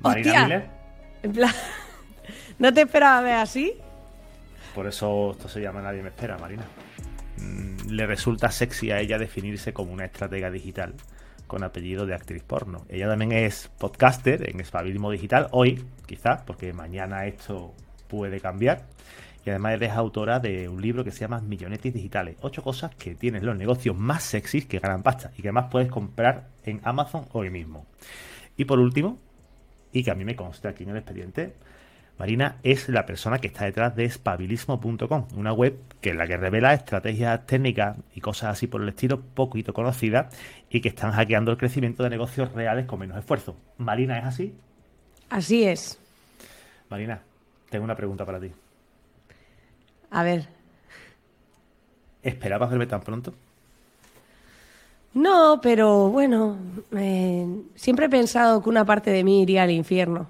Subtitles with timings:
[0.00, 0.44] Marina.
[0.44, 0.66] Miller.
[1.22, 1.52] En plan,
[2.58, 3.74] ¿no te esperaba ver así?
[4.74, 6.64] Por eso esto se llama Nadie me espera, Marina.
[7.38, 10.94] Mm, Le resulta sexy a ella definirse como una estratega digital
[11.46, 12.84] con apellido de actriz porno.
[12.88, 17.74] Ella también es podcaster en Espabilismo Digital, hoy quizás, porque mañana esto
[18.06, 18.84] puede cambiar.
[19.44, 22.36] Y además es autora de un libro que se llama Millonetis Digitales.
[22.42, 25.88] Ocho cosas que tienen los negocios más sexys que ganan pasta y que además puedes
[25.88, 27.86] comprar en Amazon hoy mismo.
[28.58, 29.18] Y por último,
[29.92, 31.54] y que a mí me consta aquí en el expediente,
[32.18, 36.36] Marina es la persona que está detrás de espabilismo.com, una web que es la que
[36.36, 40.36] revela estrategias técnicas y cosas así por el estilo poquito conocidas
[40.68, 43.56] y que están hackeando el crecimiento de negocios reales con menos esfuerzo.
[43.78, 44.54] Marina, ¿es así?
[45.30, 46.00] Así es.
[46.90, 47.22] Marina,
[47.70, 48.50] tengo una pregunta para ti.
[50.10, 50.48] A ver.
[52.22, 53.32] ¿Esperabas verme tan pronto?
[55.14, 56.56] No, pero bueno,
[56.96, 60.28] eh, siempre he pensado que una parte de mí iría al infierno.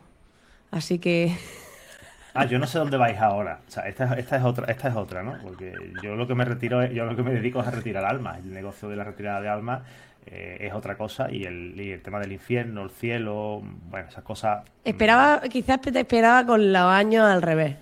[0.71, 1.37] Así que
[2.35, 3.61] Ah, yo no sé dónde vais ahora.
[3.67, 5.39] O sea, esta, esta es otra, esta es otra, ¿no?
[5.43, 8.39] Porque yo lo que me retiro, yo lo que me dedico es a retirar almas.
[8.39, 9.83] El negocio de la retirada de almas
[10.27, 14.23] eh, es otra cosa y el, y el tema del infierno, el cielo, bueno, esas
[14.23, 17.77] cosas esperaba, quizás te esperaba con los años al revés.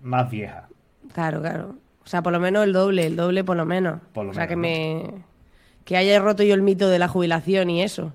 [0.00, 0.64] más viejas.
[1.12, 1.76] Claro, claro.
[2.04, 4.00] O sea, por lo menos el doble, el doble por lo menos.
[4.12, 5.24] Por lo o sea, menos, que me
[5.86, 8.12] que haya roto yo el mito de la jubilación y eso.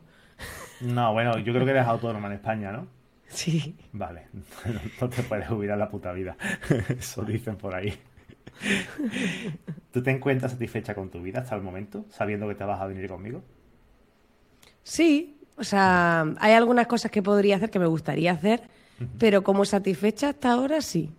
[0.82, 2.88] No, bueno, yo creo que eres autónoma en España, ¿no?
[3.28, 3.76] Sí.
[3.94, 4.28] Vale,
[5.02, 6.36] no te puedes jubilar la puta vida.
[6.90, 7.98] Eso dicen por ahí.
[9.92, 12.88] ¿Tú te encuentras satisfecha con tu vida hasta el momento, sabiendo que te vas a
[12.88, 13.42] venir conmigo?
[14.84, 18.62] Sí, o sea, hay algunas cosas que podría hacer que me gustaría hacer,
[19.18, 21.10] pero como satisfecha hasta ahora sí.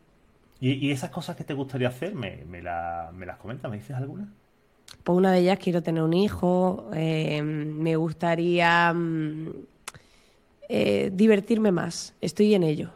[0.60, 3.70] ¿Y, y esas cosas que te gustaría hacer, me, me, la- me las comentas?
[3.70, 4.28] ¿Me dices alguna?
[5.04, 9.48] Por una de ellas quiero tener un hijo, eh, me gustaría mm,
[10.68, 12.90] eh, divertirme más, estoy en ello.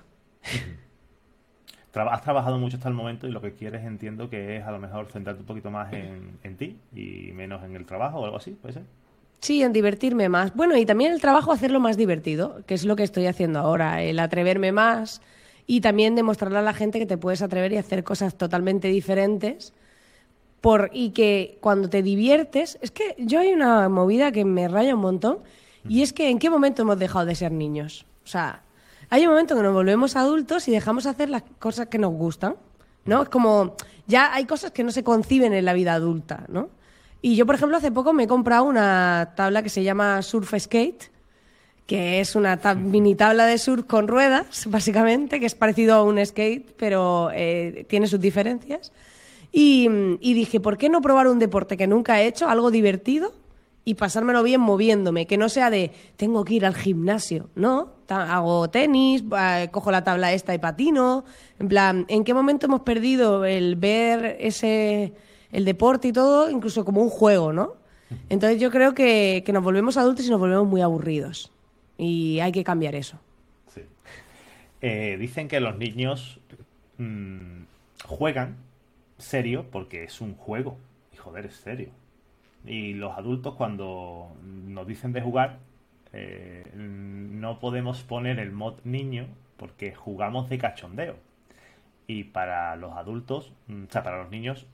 [1.95, 4.79] Has trabajado mucho hasta el momento y lo que quieres entiendo que es a lo
[4.79, 8.37] mejor centrarte un poquito más en, en ti y menos en el trabajo o algo
[8.37, 8.83] así, ¿puede ser?
[9.41, 10.55] Sí, en divertirme más.
[10.55, 14.03] Bueno, y también el trabajo hacerlo más divertido, que es lo que estoy haciendo ahora,
[14.03, 15.23] el atreverme más
[15.67, 19.73] y también demostrarle a la gente que te puedes atrever y hacer cosas totalmente diferentes.
[20.61, 24.95] Por, y que cuando te diviertes, es que yo hay una movida que me raya
[24.95, 25.39] un montón,
[25.89, 28.07] y es que en qué momento hemos dejado de ser niños.
[28.25, 28.63] O sea,
[29.11, 32.57] hay un momento que nos volvemos adultos y dejamos hacer las cosas que nos gustan,
[33.05, 33.23] ¿no?
[33.23, 33.77] Es como,
[34.09, 36.71] ya hay cosas que no se conciben en la vida adulta, ¿no?
[37.23, 40.55] Y yo, por ejemplo, hace poco me he comprado una tabla que se llama Surf
[40.59, 41.11] Skate,
[41.87, 46.03] que es una tab- mini tabla de surf con ruedas, básicamente, que es parecido a
[46.03, 48.91] un skate, pero eh, tiene sus diferencias.
[49.53, 49.89] Y,
[50.21, 53.33] dije, ¿por qué no probar un deporte que nunca he hecho, algo divertido,
[53.85, 55.27] y pasármelo bien moviéndome?
[55.27, 57.93] Que no sea de, tengo que ir al gimnasio, ¿no?
[58.09, 61.25] Hago tenis, eh, cojo la tabla esta y patino.
[61.59, 65.13] En plan, ¿en qué momento hemos perdido el ver ese,
[65.53, 67.75] el deporte y todo, incluso como un juego, ¿no?
[68.29, 71.51] Entonces yo creo que, que nos volvemos adultos y nos volvemos muy aburridos.
[71.99, 73.19] Y hay que cambiar eso.
[73.75, 73.81] Sí.
[74.81, 76.39] Eh, dicen que los niños
[76.99, 77.63] mm,
[78.05, 78.66] juegan
[79.19, 80.79] serio porque es un juego.
[81.13, 81.91] Y joder, es serio.
[82.65, 85.59] Y los adultos cuando nos dicen de jugar,
[86.13, 91.17] eh, no podemos poner el mod niño porque jugamos de cachondeo.
[92.07, 94.67] Y para los adultos, mm, o sea, para los niños,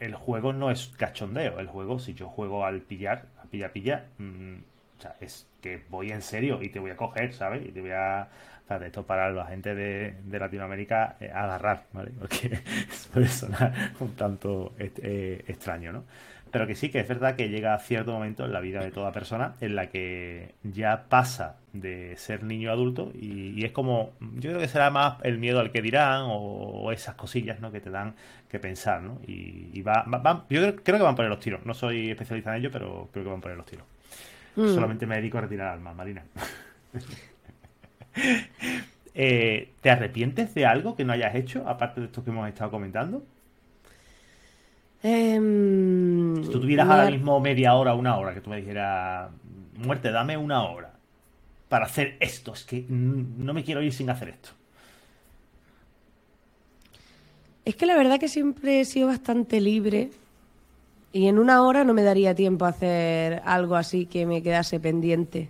[0.00, 1.60] el juego no es cachondeo.
[1.60, 4.56] El juego, si yo juego al pillar, a pilla pilla, mm,
[5.04, 7.64] sea, es que voy en serio y te voy a coger, ¿sabes?
[7.66, 8.28] Y te voy a.
[8.64, 12.12] O sea, esto para la gente de, de Latinoamérica, eh, agarrar, ¿vale?
[12.18, 12.60] Porque
[13.12, 16.04] puede sonar un tanto eh, extraño, ¿no?
[16.50, 19.10] Pero que sí, que es verdad que llega cierto momento en la vida de toda
[19.12, 24.50] persona en la que ya pasa de ser niño a adulto y, es como, yo
[24.50, 27.72] creo que será más el miedo al que dirán o, esas cosillas, ¿no?
[27.72, 28.14] Que te dan
[28.48, 29.20] que pensar, ¿no?
[29.26, 31.66] Y, y va, va- van- yo creo, creo que van por los tiros.
[31.66, 33.84] No soy especialista en ello, pero creo que van por los tiros.
[34.54, 36.22] Solamente me dedico a retirar almas, Marina.
[39.16, 42.72] Eh, ¿Te arrepientes de algo que no hayas hecho, aparte de esto que hemos estado
[42.72, 43.22] comentando?
[45.04, 49.30] Em, Si tú tuvieras ahora mismo media hora, una hora, que tú me dijeras,
[49.76, 50.94] muerte, dame una hora
[51.68, 54.50] para hacer esto, es que mm, no me quiero ir sin hacer esto.
[57.64, 60.10] Es que la verdad que siempre he sido bastante libre
[61.14, 64.80] y en una hora no me daría tiempo a hacer algo así que me quedase
[64.80, 65.48] pendiente.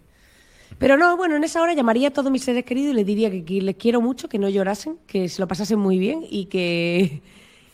[0.76, 3.30] Pero no, bueno, en esa hora llamaría a todos mis seres queridos y les diría
[3.30, 7.22] que, les quiero mucho, que no llorasen, que se lo pasasen muy bien y que,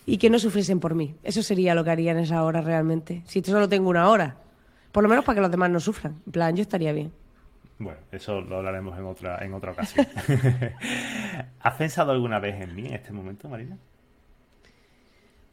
[0.07, 1.17] y que no sufriesen por mí.
[1.25, 3.23] Eso sería lo que haría en esa hora realmente.
[3.27, 4.37] Si solo tengo una hora.
[4.93, 6.21] Por lo menos para que los demás no sufran.
[6.27, 7.11] En plan, yo estaría bien.
[7.81, 10.07] Bueno, eso lo hablaremos en otra, en otra ocasión.
[11.61, 13.77] ¿Has pensado alguna vez en mí en este momento, Marina?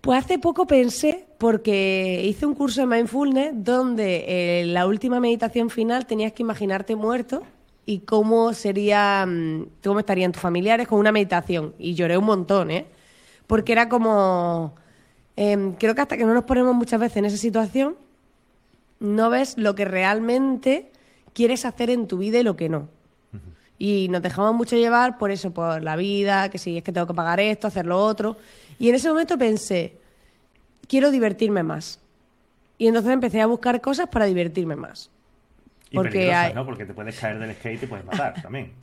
[0.01, 5.69] Pues hace poco pensé, porque hice un curso de mindfulness donde en la última meditación
[5.69, 7.43] final tenías que imaginarte muerto
[7.85, 11.73] y cómo sería, mm, cómo estarían tus familiares con una meditación.
[11.79, 12.85] Y lloré un montón, ¿eh?
[13.47, 14.75] Porque era como,
[15.35, 17.95] em, creo que hasta que no nos ponemos muchas veces en esa situación,
[18.99, 20.91] no ves lo que realmente
[21.33, 22.89] quieres hacer en tu vida y lo que no.
[23.79, 27.05] Y nos dejamos mucho llevar por eso, por la vida, que si es que tengo
[27.05, 28.35] que pagar esto, hacer lo otro.
[28.79, 29.97] Y en ese momento pensé,
[30.87, 31.99] quiero divertirme más.
[32.77, 35.09] Y entonces empecé a buscar cosas para divertirme más.
[35.93, 36.53] porque hay...
[36.53, 36.65] ¿no?
[36.65, 38.73] Porque te puedes caer del skate y te puedes matar también.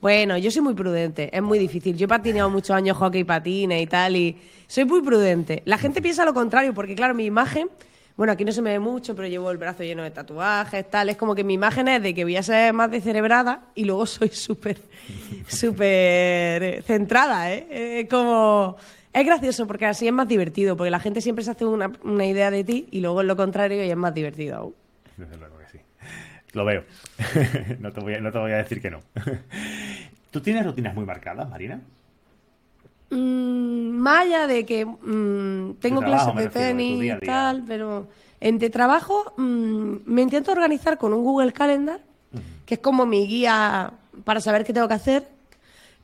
[0.00, 1.96] bueno, yo soy muy prudente, es muy difícil.
[1.96, 5.62] Yo he patinado muchos años hockey patines y tal, y soy muy prudente.
[5.66, 7.68] La gente piensa lo contrario, porque claro, mi imagen
[8.16, 11.08] bueno, aquí no se me ve mucho, pero llevo el brazo lleno de tatuajes, tal.
[11.08, 14.06] Es como que mi imagen es de que voy a ser más descerebrada y luego
[14.06, 14.78] soy súper,
[15.46, 18.06] súper centrada, ¿eh?
[18.10, 18.76] como...
[19.12, 22.24] Es gracioso porque así es más divertido, porque la gente siempre se hace una, una
[22.24, 24.74] idea de ti y luego es lo contrario y es más divertido aún.
[25.16, 25.78] Desde luego que sí.
[26.52, 26.84] Lo veo.
[27.80, 29.00] no, te voy a, no te voy a decir que no.
[30.30, 31.80] ¿Tú tienes rutinas muy marcadas, Marina?
[33.10, 38.08] Mmm, más allá de que mm, tengo clases de tenis y tal, pero
[38.40, 42.00] entre trabajo mm, me intento organizar con un Google Calendar,
[42.64, 43.92] que es como mi guía
[44.24, 45.28] para saber qué tengo que hacer,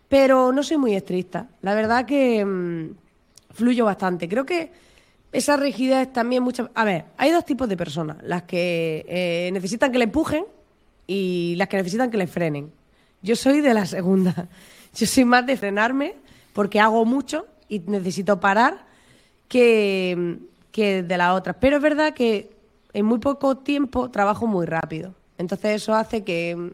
[0.08, 1.48] pero no soy muy estricta.
[1.62, 2.90] La verdad que mm,
[3.52, 4.28] fluyo bastante.
[4.28, 4.72] Creo que
[5.32, 6.70] esa rigidez también muchas...
[6.74, 10.44] A ver, hay dos tipos de personas, las que eh, necesitan que le empujen
[11.06, 12.72] y las que necesitan que le frenen.
[13.22, 14.48] Yo soy de la segunda.
[14.94, 16.14] Yo soy más de frenarme
[16.52, 18.86] porque hago mucho y necesito parar
[19.48, 20.38] que,
[20.74, 21.52] de la otra.
[21.54, 22.50] Pero es verdad que
[22.92, 25.14] en muy poco tiempo trabajo muy rápido.
[25.36, 26.72] Entonces eso hace que,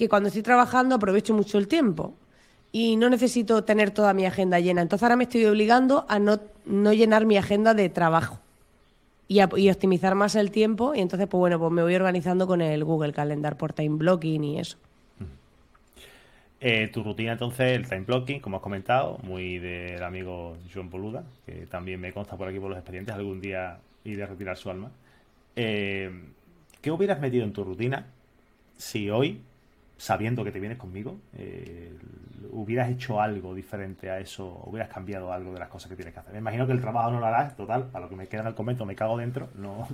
[0.00, 2.14] que cuando estoy trabajando aprovecho mucho el tiempo
[2.72, 4.80] y no necesito tener toda mi agenda llena.
[4.80, 8.40] Entonces ahora me estoy obligando a no, no llenar mi agenda de trabajo
[9.28, 10.94] y, optimizar más el tiempo.
[10.94, 14.42] Y entonces, pues bueno, pues me voy organizando con el Google Calendar por time blocking
[14.42, 14.78] y eso.
[16.62, 21.24] Eh, tu rutina entonces, el time blocking, como has comentado, muy del amigo John Boluda,
[21.44, 24.70] que también me consta por aquí por los expedientes, algún día iré a retirar su
[24.70, 24.90] alma.
[25.56, 26.10] Eh,
[26.80, 28.06] ¿Qué hubieras metido en tu rutina
[28.80, 29.40] si hoy,
[30.00, 31.94] sabiendo que te vienes conmigo, eh,
[32.52, 36.20] hubieras hecho algo diferente a eso, hubieras cambiado algo de las cosas que tienes que
[36.20, 36.32] hacer?
[36.32, 38.46] Me imagino que el trabajo no lo harás, total, para lo que me queda en
[38.46, 39.86] el convento me cago dentro, no,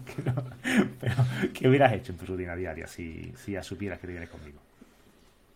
[1.00, 1.14] pero
[1.52, 4.60] ¿qué hubieras hecho en tu rutina diaria si, si ya supieras que te vienes conmigo?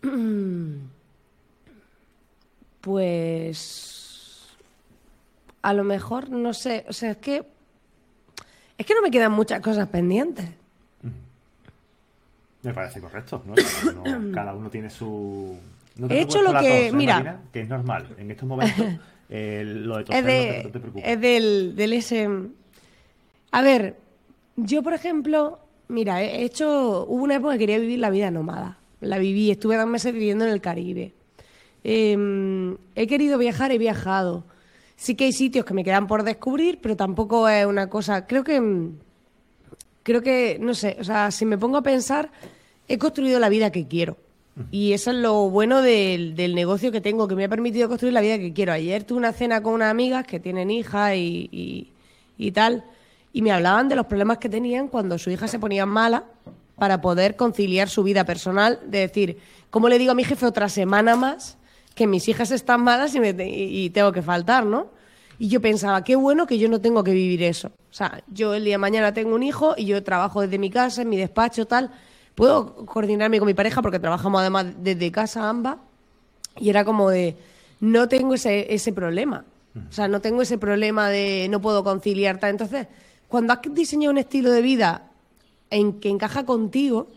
[2.81, 4.57] Pues
[5.61, 7.45] a lo mejor, no sé, o sea, es que
[8.75, 10.49] es que no me quedan muchas cosas pendientes.
[12.63, 13.53] Me parece correcto, ¿no?
[14.33, 15.57] cada uno tiene su...
[16.09, 18.07] He hecho lo que, ¿eh, mira, que es normal.
[18.17, 18.85] En estos momentos,
[19.29, 22.29] eh, lo de toser es, no te, es del, del ese...
[23.51, 23.97] A ver,
[24.55, 27.05] yo, por ejemplo, mira, he hecho...
[27.07, 28.77] Hubo una época que quería vivir la vida nómada.
[29.01, 31.13] La viví, estuve dos meses viviendo en el Caribe.
[31.83, 34.45] Em, he querido viajar, he viajado.
[34.95, 38.27] Sí que hay sitios que me quedan por descubrir, pero tampoco es una cosa.
[38.27, 38.61] Creo que.
[40.03, 42.31] Creo que, no sé, o sea, si me pongo a pensar,
[42.87, 44.17] he construido la vida que quiero.
[44.69, 48.21] Y eso es lo bueno del, negocio que tengo, que me ha permitido construir la
[48.21, 48.73] vida que quiero.
[48.73, 51.89] Ayer tuve una cena con unas amigas que tienen hija y,
[52.37, 52.83] y tal,
[53.33, 56.25] y me hablaban de los problemas que tenían cuando su hija se ponía mala
[56.77, 59.37] para poder conciliar su vida personal, de decir,
[59.69, 61.57] ¿cómo le digo a mi jefe otra semana más
[61.93, 64.87] que mis hijas están malas y, tengo que faltar, ¿no?
[65.41, 67.69] Y yo pensaba, qué bueno que yo no tengo que vivir eso.
[67.69, 70.69] O sea, yo el día de mañana tengo un hijo y yo trabajo desde mi
[70.69, 71.89] casa, en mi despacho, tal.
[72.35, 75.77] Puedo coordinarme con mi pareja porque trabajamos además desde casa ambas.
[76.59, 77.37] Y era como de,
[77.79, 79.43] no tengo ese, ese problema.
[79.89, 82.51] O sea, no tengo ese problema de no puedo conciliar tal.
[82.51, 82.85] Entonces,
[83.27, 85.09] cuando has diseñado un estilo de vida
[85.71, 87.07] en que encaja contigo,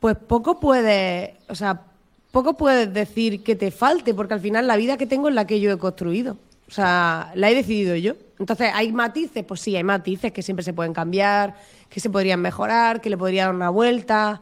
[0.00, 1.82] pues poco puedes, o sea,
[2.32, 5.46] poco puedes decir que te falte, porque al final la vida que tengo es la
[5.46, 6.36] que yo he construido.
[6.72, 8.14] O sea, la he decidido yo.
[8.38, 9.44] Entonces, ¿hay matices?
[9.44, 11.54] Pues sí, hay matices que siempre se pueden cambiar,
[11.90, 14.40] que se podrían mejorar, que le podría dar una vuelta.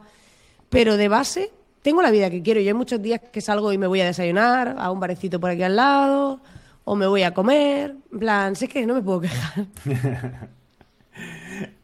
[0.69, 2.61] Pero de base, tengo la vida que quiero.
[2.61, 5.49] Yo hay muchos días que salgo y me voy a desayunar a un barecito por
[5.49, 6.39] aquí al lado,
[6.85, 7.97] o me voy a comer.
[8.13, 9.65] En plan, sé que no me puedo quejar.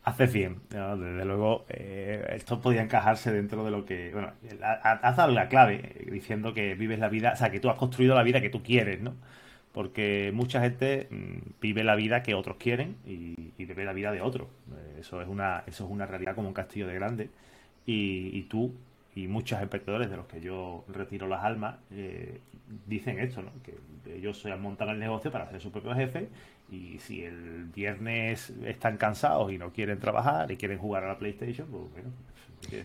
[0.06, 4.12] Hace bien, desde luego, eh, esto podía encajarse dentro de lo que.
[4.14, 7.70] Bueno, has dado la clave eh, diciendo que vives la vida, o sea, que tú
[7.70, 9.16] has construido la vida que tú quieres, ¿no?
[9.78, 14.12] Porque mucha gente mm, vive la vida que otros quieren y, y vive la vida
[14.12, 14.48] de otros.
[14.72, 17.30] Eh, eso es una eso es una realidad como un castillo de grande.
[17.86, 18.74] Y, tú
[19.14, 22.40] y muchos espectadores de los que yo retiro las almas eh,
[22.88, 23.52] dicen esto, ¿no?
[23.62, 23.76] que
[24.16, 26.28] ellos se montan el negocio para ser su propio jefe
[26.72, 31.20] y si el viernes están cansados y no quieren trabajar y quieren jugar a la
[31.20, 32.10] PlayStation, pues bueno.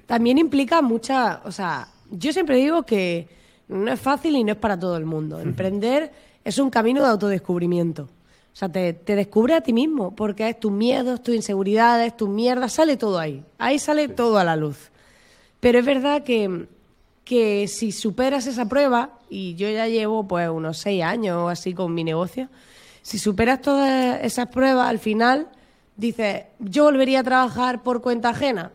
[0.04, 3.26] También implica mucha, o sea, yo siempre digo que
[3.68, 5.40] no es fácil y no es para todo el mundo.
[5.40, 6.12] Emprender
[6.44, 8.04] es un camino de autodescubrimiento.
[8.04, 12.28] O sea, te, te descubre a ti mismo, porque es tus miedos, tus inseguridades, tus
[12.28, 13.42] mierdas, sale todo ahí.
[13.58, 14.90] Ahí sale todo a la luz.
[15.60, 16.66] Pero es verdad que,
[17.24, 21.72] que si superas esa prueba, y yo ya llevo pues unos seis años o así
[21.72, 22.48] con mi negocio,
[23.00, 25.48] si superas todas esas pruebas, al final
[25.96, 28.70] dices, yo volvería a trabajar por cuenta ajena.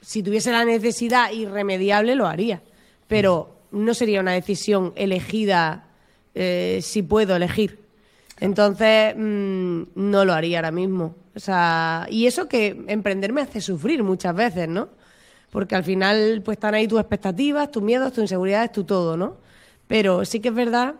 [0.00, 2.62] Si tuviese la necesidad irremediable, lo haría.
[3.08, 5.88] Pero no sería una decisión elegida
[6.34, 7.78] eh, si puedo elegir.
[8.40, 11.14] Entonces, mm, no lo haría ahora mismo.
[11.34, 14.88] O sea, y eso que emprender me hace sufrir muchas veces, ¿no?
[15.50, 19.36] Porque al final, pues están ahí tus expectativas, tus miedos, tus inseguridades, tu todo, ¿no?
[19.86, 20.94] Pero sí que es verdad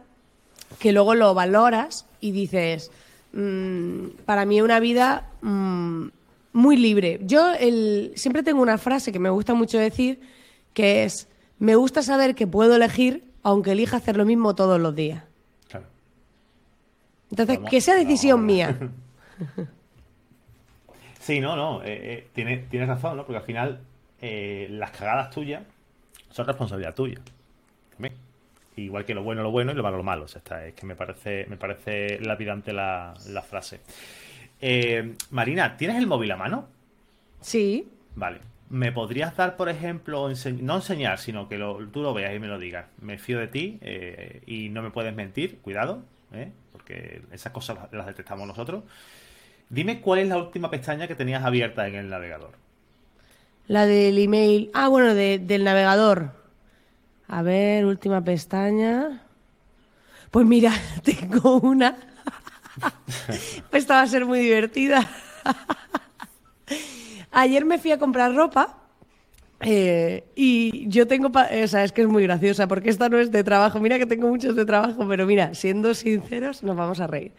[0.78, 2.90] que luego lo valoras y dices,
[3.32, 6.06] mm, para mí es una vida mm,
[6.52, 7.20] muy libre.
[7.22, 10.20] Yo el, siempre tengo una frase que me gusta mucho decir,
[10.72, 14.96] que es, me gusta saber que puedo elegir, aunque elija hacer lo mismo todos los
[14.96, 15.22] días.
[15.68, 15.86] Claro.
[17.30, 18.76] Entonces, que sea decisión mía.
[21.20, 23.24] Sí, no, no, eh, eh, tienes, tienes razón, ¿no?
[23.24, 23.80] Porque al final
[24.20, 25.62] eh, las cagadas tuyas
[26.28, 27.18] son responsabilidad tuya.
[27.90, 28.12] También.
[28.76, 30.24] Igual que lo bueno lo bueno y lo malo lo malo.
[30.24, 33.80] O sea, está, es que me parece, me parece lapidante la, la frase.
[35.30, 36.68] Marina, ¿tienes el móvil a mano?
[37.40, 37.88] Sí.
[38.16, 38.40] Vale.
[38.70, 40.28] ¿Me podrías dar, por ejemplo,
[40.60, 42.86] no enseñar, sino que lo- tú lo veas y me lo digas?
[43.00, 46.02] Me fío de ti eh, y no me puedes mentir, cuidado,
[46.32, 46.50] ¿eh?
[46.72, 48.82] porque esas cosas las- detectamos nosotros.
[49.68, 52.52] Dime cuál es la última pestaña que tenías abierta en el navegador.
[53.66, 54.70] La del email.
[54.74, 56.32] Ah, bueno, de- del navegador.
[57.28, 59.22] A ver, última pestaña.
[60.30, 60.72] Pues mira,
[61.04, 61.96] tengo una.
[63.72, 65.08] Esta va a ser muy divertida.
[67.36, 68.78] Ayer me fui a comprar ropa
[69.60, 71.28] eh, y yo tengo...
[71.28, 73.80] O sea, es que es muy graciosa porque esta no es de trabajo.
[73.80, 77.32] Mira que tengo muchos de trabajo, pero mira, siendo sinceros, nos vamos a reír.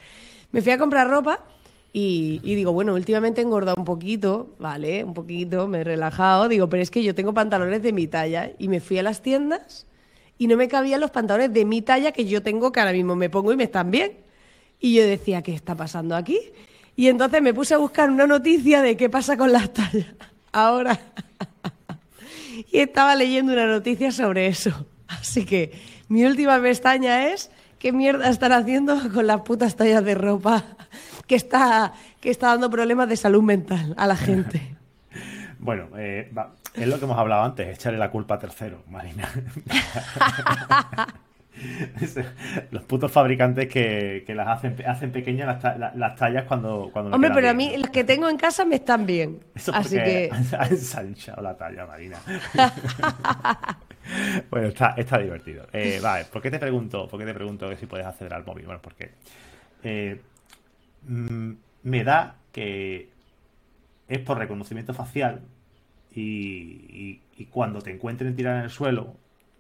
[0.52, 1.46] Me fui a comprar ropa
[1.94, 5.06] y, y digo, bueno, últimamente he engordado un poquito, ¿vale?
[5.06, 6.50] Un poquito, me he relajado.
[6.50, 8.52] Digo, pero es que yo tengo pantalones de mi talla.
[8.60, 9.88] Y me fui a las tiendas
[10.38, 13.16] y no me cabían los pantalones de mi talla que yo tengo, que ahora mismo
[13.16, 14.12] me pongo y me están bien.
[14.78, 16.38] Y yo decía, ¿qué está pasando aquí?
[16.96, 20.08] Y entonces me puse a buscar una noticia de qué pasa con las tallas.
[20.52, 21.00] Ahora.
[22.72, 24.88] y estaba leyendo una noticia sobre eso.
[25.08, 25.72] Así que
[26.08, 30.64] mi última pestaña es qué mierda están haciendo con las putas tallas de ropa
[31.28, 34.72] que está, que está dando problemas de salud mental a la gente.
[35.58, 39.28] Bueno, eh, va, es lo que hemos hablado antes, echarle la culpa a tercero, Marina.
[42.72, 47.16] Los putos fabricantes que, que las hacen, hacen pequeñas las, ta- las tallas cuando, cuando
[47.16, 49.40] Hombre, pero a mí las que tengo en casa me están bien.
[49.56, 52.18] Eso Así que ha ensanchado la talla, Marina.
[54.52, 55.68] bueno, está, está divertido.
[55.74, 58.46] Eh, vale, ¿por qué te pregunto, por qué te pregunto que si puedes acceder al
[58.46, 58.66] móvil?
[58.66, 59.12] Bueno, porque
[59.84, 60.22] eh,
[61.08, 61.52] mm,
[61.84, 63.10] me da que
[64.08, 65.42] es por reconocimiento facial
[66.14, 69.16] y, y- y cuando te encuentren tirado en el suelo,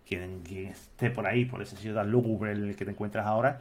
[0.07, 3.25] quien, quien esté por ahí, por ese sitio tan lúgubre en el que te encuentras
[3.25, 3.59] ahora,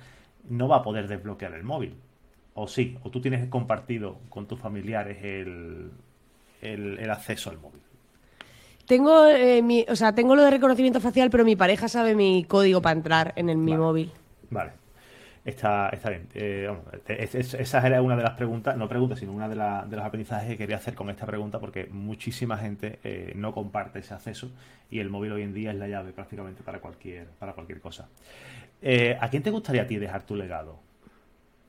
[0.48, 1.94] no va a poder desbloquear el móvil.
[2.54, 5.90] O sí, o tú tienes compartido con tus familiares el,
[6.60, 7.82] el, el acceso al móvil.
[8.86, 12.44] tengo, eh, mi, o sea, tengo lo de reconocimiento facial, pero mi pareja sabe mi
[12.44, 13.78] código para entrar en el, mi Vale.
[13.78, 14.12] móvil.
[14.50, 14.72] Vale.
[15.44, 16.26] Está, está bien.
[16.34, 16.70] Eh,
[17.06, 20.48] esa era una de las preguntas, no preguntas, sino una de, la- de los aprendizajes
[20.48, 24.50] que quería hacer con esta pregunta, porque muchísima gente eh, no comparte ese acceso
[24.90, 28.08] y el móvil hoy en día es la llave prácticamente para cualquier, para cualquier cosa.
[28.82, 30.80] Eh, ¿A quién te gustaría a ti dejar tu legado?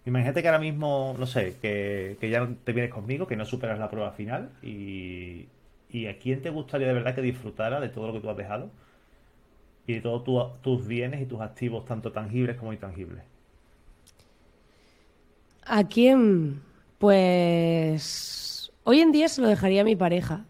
[0.06, 3.90] Imagínate que ahora mismo, no sé, que, ya te vienes conmigo, que no superas la
[3.90, 5.48] prueba final y,
[6.10, 8.70] a quién te gustaría de verdad que disfrutara de todo lo que tú has dejado
[9.88, 13.24] y de todos tu- tus bienes y tus activos, tanto tangibles como intangibles.
[15.66, 16.62] ¿A quién?
[17.00, 20.46] Pues hoy en día se lo dejaría a mi pareja.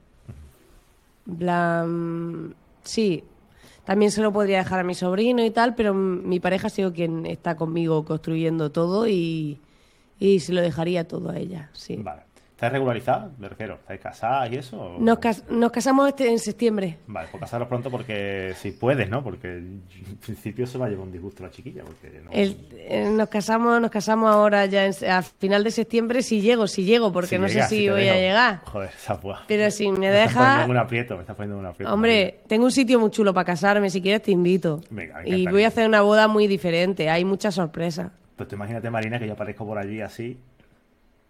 [1.39, 2.53] Plan,
[2.84, 3.24] sí,
[3.86, 6.93] también se lo podría dejar a mi sobrino y tal, pero mi pareja ha sido
[6.93, 9.60] quien está conmigo construyendo todo y,
[10.19, 11.95] y se lo dejaría todo a ella, sí.
[11.98, 12.25] Vale.
[12.56, 13.38] ¿Estáis regularizadas?
[13.38, 14.80] Me refiero, ¿estáis casadas y eso?
[14.82, 17.00] o- Nos, cas- nos casamos este en septiembre.
[17.06, 19.22] Vale, pues casaros pronto porque si puedes, ¿no?
[19.22, 19.84] Porque en
[20.26, 21.84] principio se va a llevar un disgusto la chiquilla.
[21.84, 22.32] Porque no...
[22.32, 26.66] El- eh, nos casamos nos casamos ahora ya en- a final de septiembre si llego,
[26.68, 28.62] si llego, porque Si no sé si, voy a llegar.
[28.64, 29.34] Joder, esa fue.
[29.50, 30.40] Pero si me Me estás deja...
[30.40, 31.94] poniendo en un aprieto, me estás poniendo en un aprieto.
[31.94, 34.80] Hombre, tengo un sitio muy chulo para casarme, si quieres te invito.
[34.90, 38.12] Venga, me y voy a hacer una boda muy diferente, hay muchas sorpresas.
[38.38, 40.38] Pues tú imagínate, Marina, que yo aparezco por allí así.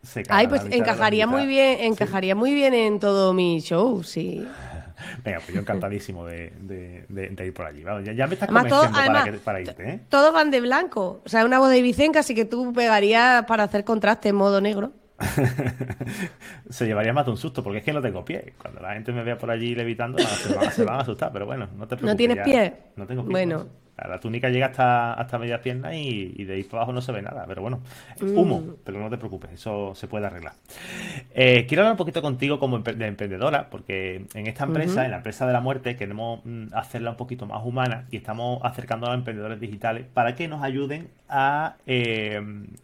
[0.05, 4.47] Se Ay, pues de encajaría muy bien, encajaría muy bien en todo mi show, sí.
[5.23, 7.83] Venga, pues yo encantadísimo de, de- de- de ir por allí.
[7.83, 9.99] Vamos, ya, ya me estás Además, todo- convenciendo para, además, que- para irte, ¿eh?
[10.09, 11.21] Todos van de blanco.
[11.25, 14.93] O sea, una boda ibicenca, así que tú pegarías para hacer contraste en modo negro.
[16.69, 18.53] se llevaría más de un susto, porque es que no tengo pie.
[18.61, 21.45] Cuando la gente me vea por allí levitando, se, van, se van a asustar, pero
[21.45, 22.17] bueno, no te preocupes.
[22.17, 22.73] tienes ya- pie?
[22.95, 23.31] No tengo pie.
[23.31, 23.67] Bueno.
[23.97, 27.11] La, túnica llega hasta, hasta medias piernas y, y de ahí para abajo no se
[27.11, 27.79] ve nada, pero bueno,
[28.21, 28.73] humo, Mm.
[28.83, 30.53] pero no te preocupes, eso se puede arreglar.
[31.33, 35.17] Eh, quiero hablar un poquito contigo como de emprendedora, porque en esta empresa, en la
[35.17, 39.09] empresa de la muerte, queremos mm, hacerla un poquito más humana y estamos acercando a
[39.11, 42.41] los emprendedores digitales para que nos ayuden a, eh,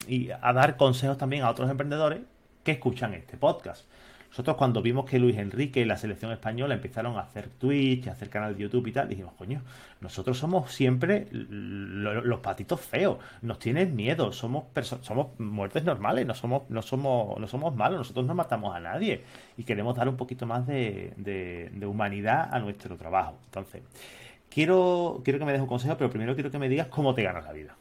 [0.08, 2.20] y a dar consejos también a otros emprendedores
[2.64, 3.86] que escuchan este podcast.
[4.32, 8.14] Nosotros cuando vimos que Luis Enrique y la selección española empezaron a hacer Twitch, a
[8.14, 9.62] hacer canal de YouTube y tal, dijimos, coño,
[10.00, 14.64] nosotros somos siempre lo- los patitos feos, nos tienen miedo, somos
[15.02, 19.22] somos muertes normales, no somos, no somos, no somos malos, nosotros no matamos a nadie.
[19.58, 23.38] Y queremos dar un poquito más de humanidad a nuestro trabajo.
[23.46, 23.84] Entonces,
[24.50, 27.24] quiero, quiero que me des un consejo, pero primero quiero que me digas cómo te
[27.24, 27.76] ganas la vida.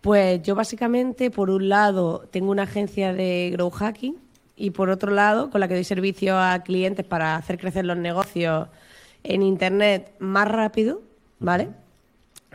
[0.00, 4.16] Pues yo básicamente, por un lado, tengo una agencia de grow hacking
[4.58, 7.96] y por otro lado, con la que doy servicio a clientes para hacer crecer los
[7.96, 8.68] negocios
[9.22, 11.00] en Internet más rápido,
[11.38, 11.68] ¿vale?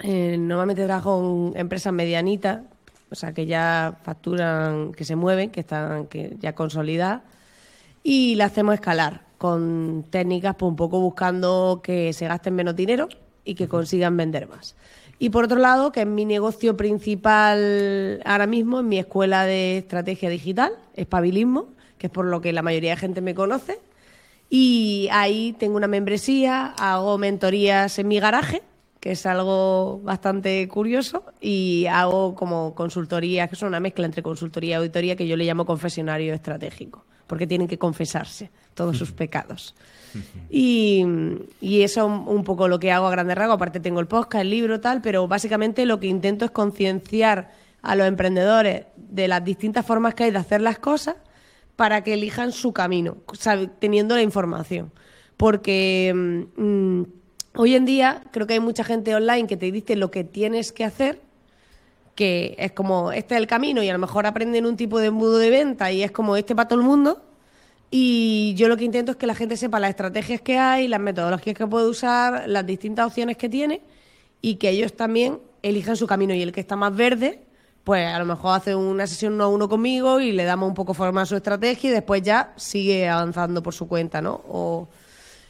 [0.04, 2.62] Eh, normalmente trabajo en empresas medianitas,
[3.10, 7.22] o sea, que ya facturan, que se mueven, que están que ya consolidadas,
[8.04, 13.08] y la hacemos escalar con técnicas, pues un poco buscando que se gasten menos dinero
[13.46, 14.76] y que consigan vender más.
[15.20, 19.78] Y por otro lado, que es mi negocio principal ahora mismo, en mi escuela de
[19.78, 21.68] estrategia digital, Espabilismo,
[22.04, 23.80] que es por lo que la mayoría de gente me conoce.
[24.50, 28.62] Y ahí tengo una membresía, hago mentorías en mi garaje,
[29.00, 34.72] que es algo bastante curioso, y hago como consultorías, que son una mezcla entre consultoría
[34.72, 39.74] y auditoría, que yo le llamo confesionario estratégico, porque tienen que confesarse todos sus pecados.
[40.50, 41.06] Y,
[41.62, 43.56] y eso es un, poco lo que hago a grandes rasgos.
[43.56, 47.96] Aparte tengo el podcast, el libro, tal, pero básicamente lo que intento es concienciar a
[47.96, 51.16] los emprendedores de las distintas formas que hay de hacer las cosas
[51.76, 53.18] para que elijan su camino,
[53.80, 54.92] teniendo la información.
[55.38, 57.06] Porque mm, mm,
[57.56, 60.72] hoy en día creo que hay mucha gente online que te dice lo que tienes
[60.72, 61.22] que hacer,
[62.16, 65.08] que es como, este es el camino y a lo mejor aprenden un tipo de
[65.08, 67.24] embudo de venta y es como este para todo el mundo.
[67.90, 71.00] Y yo lo que intento es que la gente sepa las estrategias que hay, las
[71.00, 73.82] metodologías que puede usar, las distintas opciones que tiene
[74.42, 76.34] y que ellos también elijan su camino.
[76.34, 77.44] Y el que está más verde,
[77.84, 80.76] pues a lo mejor hace una sesión uno a uno conmigo y le damos un
[80.76, 84.42] poco forma a su estrategia y después ya sigue avanzando por su cuenta, ¿no?
[84.48, 84.88] O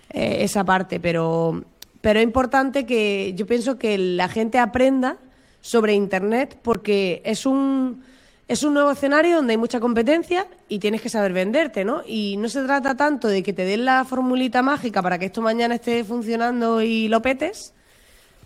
[0.09, 0.99] eh, esa parte.
[0.99, 1.63] Pero,
[2.01, 5.17] pero es importante que yo pienso que la gente aprenda
[5.61, 8.03] sobre Internet porque es un
[8.47, 12.01] es un nuevo escenario donde hay mucha competencia y tienes que saber venderte, ¿no?
[12.05, 15.41] Y no se trata tanto de que te den la formulita mágica para que esto
[15.41, 17.73] mañana esté funcionando y lo petes,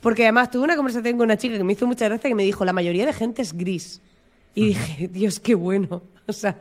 [0.01, 2.43] porque además tuve una conversación con una chica que me hizo mucha gracia que me
[2.43, 4.01] dijo, la mayoría de gente es gris.
[4.55, 6.01] Y dije, Dios, qué bueno.
[6.29, 6.57] O sea,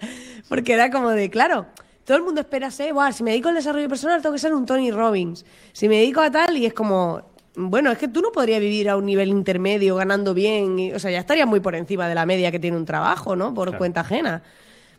[0.48, 1.66] porque era como de, claro,
[2.04, 4.54] todo el mundo espera ser, "Buah, si me dedico al desarrollo personal tengo que ser
[4.54, 5.44] un Tony Robbins.
[5.72, 7.20] Si me dedico a tal, y es como,
[7.56, 11.00] bueno, es que tú no podrías vivir a un nivel intermedio ganando bien, y- o
[11.00, 13.52] sea, ya estarías muy por encima de la media que tiene un trabajo, ¿no?
[13.54, 13.78] Por Claro.
[13.78, 14.40] cuenta ajena.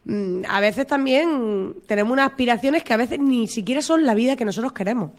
[0.03, 4.35] Mm, A veces también tenemos unas aspiraciones que a veces ni siquiera son la vida
[4.35, 5.11] que nosotros queremos.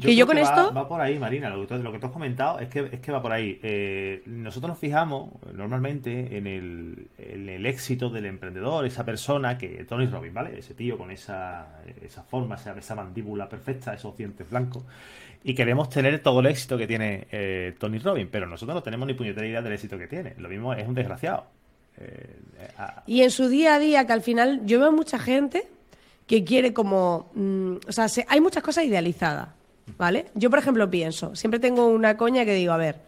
[0.00, 1.50] Que yo con esto- Va, por ahí, Marina.
[1.50, 3.58] Lo que, tú, lo que tú has comentado es que, es que va por ahí.
[3.62, 9.84] Eh, nosotros nos fijamos normalmente en el, en el éxito del emprendedor, esa persona que.
[9.84, 10.58] Tony Robbins, ¿vale?
[10.58, 14.84] Ese tío con esa, esa forma, esa, esa mandíbula perfecta, esos dientes blancos.
[15.44, 19.06] Y queremos tener todo el éxito que tiene eh, Tony Robbins, pero nosotros no tenemos
[19.08, 20.34] ni puñetera idea del éxito que tiene.
[20.38, 21.46] Lo mismo es un desgraciado.
[21.98, 25.18] Eh, eh, a- Y en su día a día, que al final yo veo mucha
[25.18, 25.64] gente
[26.28, 27.30] que quiere como...
[27.34, 29.48] mm, o sea, se- hay muchas cosas idealizadas,
[29.98, 30.26] ¿vale?
[30.34, 33.00] Yo, por ejemplo, pienso, siempre tengo una coña que digo, a ver,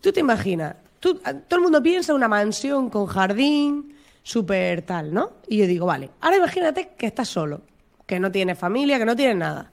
[0.00, 5.32] tú te imaginas, tú, todo el mundo piensa una mansión con jardín, súper tal, ¿no?
[5.48, 7.62] Y yo digo, vale, ahora imagínate que estás solo,
[8.06, 9.72] que no tienes familia, que no tienes nada.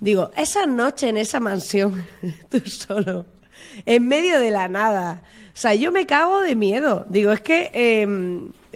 [0.00, 2.04] Digo, esa noche en esa mansión,
[2.50, 3.26] tú solo,
[3.86, 5.22] en medio de la nada.
[5.54, 7.06] O sea, yo me cago de miedo.
[7.08, 8.06] Digo, es que, eh,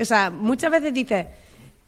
[0.00, 1.26] o sea, muchas veces dices,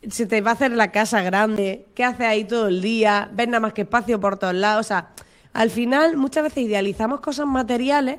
[0.08, 3.30] se te va a hacer la casa grande, ¿qué haces ahí todo el día?
[3.32, 4.86] Ves nada más que espacio por todos lados.
[4.86, 5.10] O sea,
[5.52, 8.18] al final muchas veces idealizamos cosas materiales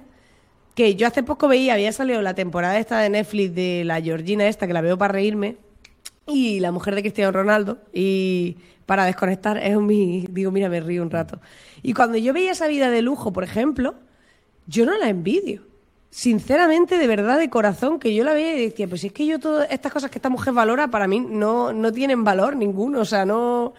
[0.75, 4.47] que yo hace poco veía, había salido la temporada esta de Netflix de la Georgina
[4.47, 5.57] esta, que la veo para reírme,
[6.27, 11.01] y la mujer de Cristiano Ronaldo, y para desconectar es mi, digo, mira, me río
[11.01, 11.41] un rato.
[11.81, 13.95] Y cuando yo veía esa vida de lujo, por ejemplo,
[14.67, 15.63] yo no la envidio.
[16.11, 19.39] Sinceramente, de verdad, de corazón, que yo la veía y decía, pues es que yo
[19.39, 23.05] todas estas cosas que esta mujer valora, para mí no, no tienen valor ninguno, o
[23.05, 23.73] sea, no...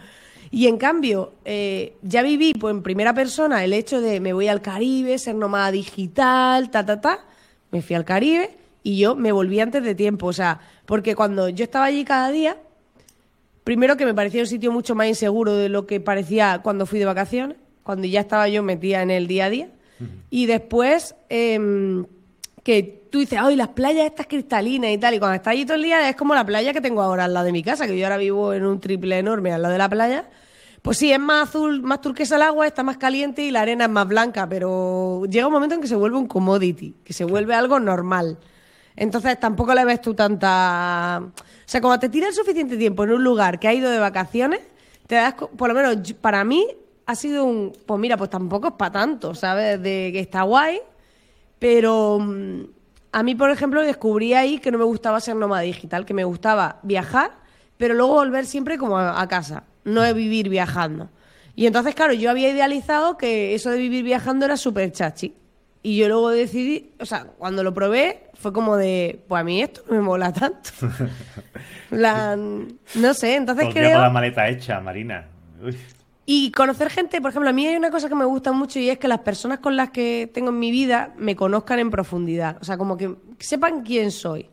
[0.49, 4.47] Y en cambio, eh, ya viví pues, en primera persona el hecho de me voy
[4.47, 7.25] al Caribe, ser nómada digital, ta, ta, ta.
[7.71, 10.27] Me fui al Caribe y yo me volví antes de tiempo.
[10.27, 12.57] O sea, porque cuando yo estaba allí cada día,
[13.63, 16.99] primero que me parecía un sitio mucho más inseguro de lo que parecía cuando fui
[16.99, 19.69] de vacaciones, cuando ya estaba yo metida en el día a día.
[20.29, 22.05] Y después, em,
[22.63, 25.75] que tú dices, ay, las playas estas cristalinas y tal, y cuando estás allí todo
[25.75, 27.97] el día es como la playa que tengo ahora al lado de mi casa, que
[27.97, 30.25] yo ahora vivo en un triple enorme al lado de la playa
[30.83, 33.85] pues sí, es más azul, más turquesa el agua, está más caliente y la arena
[33.85, 37.23] es más blanca, pero llega un momento en que se vuelve un commodity, que se
[37.23, 38.37] vuelve algo normal.
[38.97, 41.23] Entonces tampoco le ves tú tanta...
[41.25, 41.31] O
[41.65, 44.59] sea, cuando te tiras suficiente tiempo en un lugar que ha ido de vacaciones,
[45.07, 46.67] te das, por lo menos para mí
[47.05, 49.81] ha sido un, pues mira, pues tampoco es para tanto, ¿sabes?
[49.81, 50.81] De que está guay,
[51.63, 52.63] pero mm,
[53.13, 56.25] a mí, por ejemplo, descubrí ahí que no me gustaba ser nómada digital, que me
[56.25, 57.31] gustaba viajar,
[57.77, 61.09] pero luego volver siempre como a casa no es vivir viajando.
[61.55, 65.35] Y entonces, claro, yo había idealizado que eso de vivir viajando era súper chachi.
[65.81, 69.61] Y yo luego decidí, o sea, cuando lo probé, fue como de, pues a mí
[69.61, 70.69] esto no me mola tanto.
[71.91, 73.93] la, no sé, entonces creo...
[73.93, 75.27] con la maleta hecha, Marina.
[76.25, 78.89] Y conocer gente, por ejemplo, a mí hay una cosa que me gusta mucho y
[78.89, 82.57] es que las personas con las que tengo en mi vida me conozcan en profundidad.
[82.61, 84.49] O sea, como que sepan quién soy.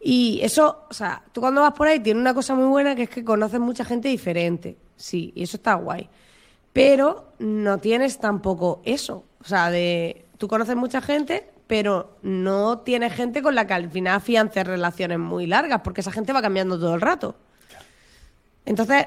[0.00, 3.04] Y eso, o sea, tú cuando vas por ahí tienes una cosa muy buena que
[3.04, 4.76] es que conoces mucha gente diferente.
[4.96, 6.08] Sí, y eso está guay.
[6.72, 9.24] Pero no tienes tampoco eso.
[9.40, 13.90] O sea, de tú conoces mucha gente, pero no tienes gente con la que al
[13.90, 17.36] final afiances relaciones muy largas, porque esa gente va cambiando todo el rato.
[18.64, 19.06] Entonces,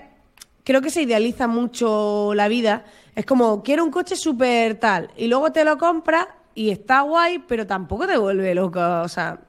[0.65, 2.83] creo que se idealiza mucho la vida.
[3.15, 7.43] Es como, quiero un coche súper tal, y luego te lo compras y está guay,
[7.47, 8.79] pero tampoco te vuelve loco.
[9.01, 9.39] O sea,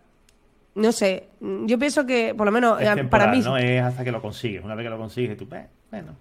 [0.76, 3.40] no sé, yo pienso que, por lo menos, eh, para mí...
[3.40, 4.62] No es hasta que lo consigues.
[4.62, 5.48] Una vez que lo consigues, tú,
[5.90, 6.14] bueno.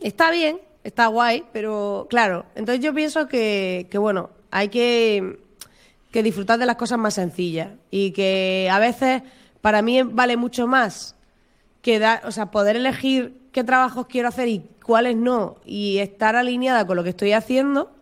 [0.00, 2.46] Está bien, está guay, pero claro.
[2.56, 5.38] Entonces yo pienso que, que bueno, hay que,
[6.10, 7.68] que disfrutar de las cosas más sencillas.
[7.90, 9.22] Y que a veces,
[9.60, 11.16] para mí, vale mucho más
[11.80, 16.34] que dar, o sea, poder elegir qué trabajos quiero hacer y cuáles no, y estar
[16.34, 17.92] alineada con lo que estoy haciendo,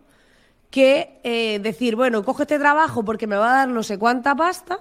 [0.71, 4.35] que eh, decir, bueno, coge este trabajo porque me va a dar no sé cuánta
[4.35, 4.79] pasta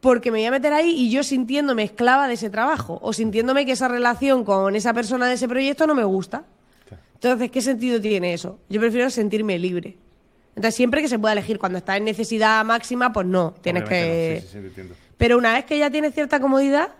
[0.00, 3.66] porque me voy a meter ahí y yo sintiéndome esclava de ese trabajo o sintiéndome
[3.66, 6.44] que esa relación con esa persona de ese proyecto no me gusta.
[7.12, 8.60] Entonces, ¿qué sentido tiene eso?
[8.70, 9.98] Yo prefiero sentirme libre.
[10.56, 14.42] Entonces, siempre que se pueda elegir, cuando estás en necesidad máxima, pues no, tienes que...
[15.18, 16.94] Pero una vez que ya tienes cierta comodidad,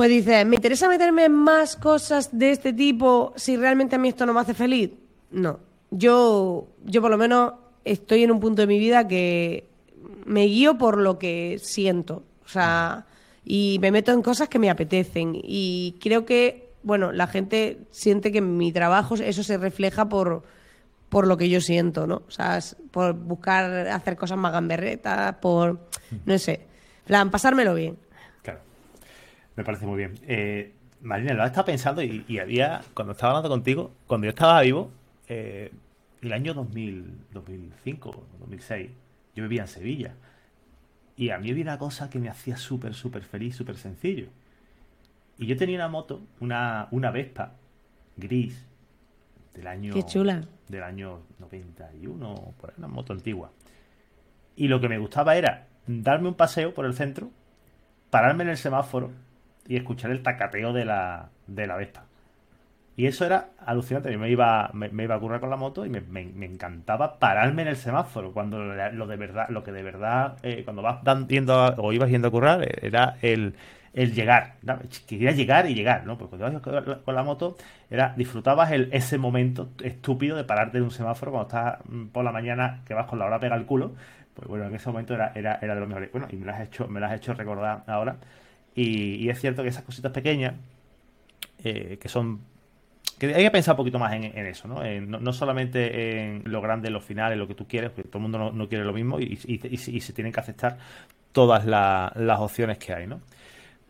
[0.00, 4.08] pues dices, ¿me interesa meterme en más cosas de este tipo si realmente a mí
[4.08, 4.92] esto no me hace feliz?
[5.30, 5.60] No.
[5.90, 7.52] Yo, yo por lo menos
[7.84, 9.68] estoy en un punto de mi vida que
[10.24, 12.22] me guío por lo que siento.
[12.42, 13.04] O sea,
[13.44, 15.32] y me meto en cosas que me apetecen.
[15.34, 20.44] Y creo que, bueno, la gente siente que en mi trabajo eso se refleja por,
[21.10, 22.22] por lo que yo siento, ¿no?
[22.26, 22.58] O sea,
[22.90, 25.78] por buscar hacer cosas más gamberretas, por,
[26.24, 26.68] no sé,
[27.04, 27.98] plan, pasármelo bien.
[29.60, 30.14] Me parece muy bien.
[30.26, 34.62] Eh, Marina, lo he estado pensando y, había, cuando estaba hablando contigo, cuando yo estaba
[34.62, 34.90] vivo,
[35.28, 35.70] eh,
[36.22, 38.90] el año 2000, 2005, 2006,
[39.34, 40.14] yo vivía en Sevilla.
[41.14, 44.28] Y a mí había una cosa que me hacía súper, súper feliz, súper sencillo.
[45.36, 47.52] Y yo tenía una moto, una, una Vespa
[48.16, 48.64] gris
[49.52, 49.92] del año...
[49.92, 50.42] Qué chula.
[50.68, 53.52] Del año 91, por ahí, una moto antigua.
[54.56, 57.28] Y lo que me gustaba era darme un paseo por el centro,
[58.08, 59.10] pararme en el semáforo
[59.66, 62.04] y escuchar el tacateo de la, de la Vespa.
[63.00, 64.12] Y eso era alucinante.
[64.12, 67.68] Yo me iba, me, iba a currar con la moto y me, encantaba pararme en
[67.68, 68.32] el semáforo.
[68.32, 72.28] Cuando lo de verdad, lo que de verdad, eh, cuando vas yendo o ibas yendo
[72.28, 73.54] a currar, eh, era el,
[73.94, 74.56] llegar.
[75.06, 76.18] Quería llegar y llegar, ¿no?
[76.18, 77.56] Porque cuando ibas con la moto,
[77.88, 82.22] era, disfrutabas el, ese momento estúpido de pararte en un semáforo cuando estás mm, por
[82.22, 83.92] la mañana que vas con la hora pega el culo.
[84.34, 86.12] Pues bueno, en ese momento era, era, era de los mejores.
[86.12, 88.16] Bueno, y me lo has hecho, me lo has hecho recordar ahora.
[88.74, 90.54] Y, es cierto que esas cositas pequeñas,
[91.62, 92.40] eh, que son
[93.18, 94.80] que hay que pensar un poquito más en, eso, ¿no?
[94.82, 95.32] ¿no?
[95.34, 98.22] solamente en lo grande, en lo final, en lo que tú quieres, porque todo el
[98.22, 100.78] mundo no, quiere lo mismo y, se tienen que aceptar
[101.32, 103.20] todas las opciones que hay, ¿no?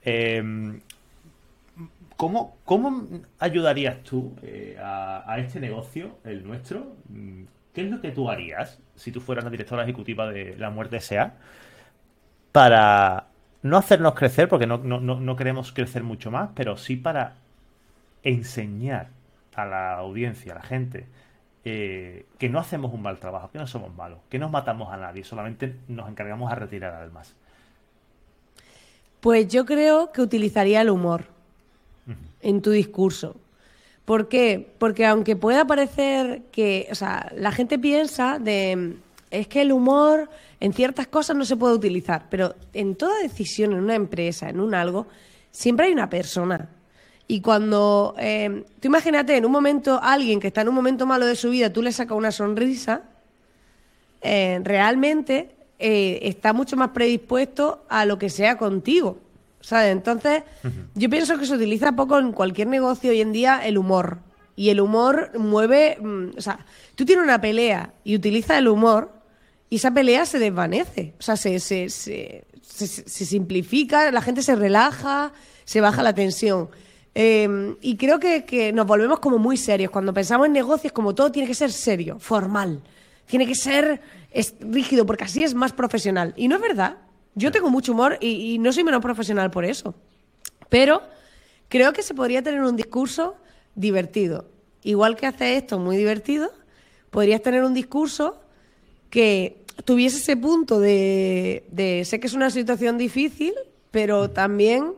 [0.03, 0.43] Eh,
[2.21, 6.97] ¿cómo, ¿cómo ayudarías tú eh, a, este negocio, el nuestro?
[7.09, 10.69] Mm, ¿Qué es lo que tú harías si tú fueras la directora ejecutiva de La
[10.69, 11.33] Muerte S.A.
[12.53, 13.30] para
[13.63, 17.35] no hacernos crecer, porque no, no queremos crecer mucho más, pero sí para
[18.23, 19.09] enseñar
[19.55, 21.07] a la audiencia, a la gente,
[21.65, 24.97] eh, que no hacemos un mal trabajo, que no somos malos, que no matamos a
[24.97, 27.35] nadie, solamente nos encargamos a retirar almas.
[29.21, 31.25] Pues yo creo que utilizaría el humor
[32.41, 33.37] en tu discurso.
[34.07, 34.73] ¿Por qué?
[34.79, 38.97] Porque aunque pueda parecer que, o sea, la gente piensa de,
[39.31, 43.73] es que el humor en ciertas cosas no se puede utilizar, pero en toda decisión,
[43.73, 45.07] en una empresa, en un algo,
[45.51, 46.69] siempre hay una persona
[47.31, 51.27] y cuando, eh, tú imagínate, en un momento, alguien que está en un momento malo
[51.27, 53.03] de su vida, tú le sacas una sonrisa,
[54.21, 59.21] eh, realmente eh, está mucho más predispuesto a lo que sea contigo.
[59.61, 59.93] ¿Sabes?
[59.93, 60.43] Entonces,
[60.97, 64.19] yo pienso que se utiliza poco en cualquier negocio hoy en día el humor.
[64.57, 65.99] Y el humor mueve.
[66.01, 66.67] Mm, o sea,
[66.97, 69.13] tú tienes una pelea y utilizas el humor
[69.71, 71.15] y esa pelea se desvanece.
[71.19, 75.33] O sea, se, se, se, se simplifica, la gente se relaja,
[75.65, 76.69] se baja la tensión.
[77.15, 79.91] Em, y creo que, nos volvemos como muy serios.
[79.91, 82.83] Cuando pensamos en negocios, como todo tiene que ser serio, formal.
[83.27, 84.01] Tiene que ser
[84.61, 86.35] rígido, porque así es más profesional.
[86.37, 86.99] Y no es verdad.
[87.35, 89.95] Yo tengo mucho humor y, no soy menos profesional por eso.
[90.69, 91.03] Pero
[91.69, 93.37] creo que se podría tener un discurso
[93.75, 94.47] divertido.
[94.83, 96.51] Igual que hace esto muy divertido,
[97.11, 98.41] podrías tener un discurso
[99.11, 103.55] que tuviese ese punto de, de sé que es una situación difícil,
[103.91, 104.95] pero también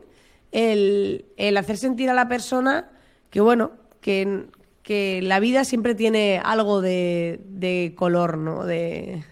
[0.51, 2.89] el, hacer sentir a la persona
[3.29, 4.45] que, bueno, que,
[4.83, 8.65] que la vida siempre tiene algo de, color, ¿no?
[8.65, 9.23] De...